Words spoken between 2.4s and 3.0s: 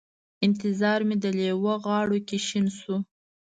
شین شو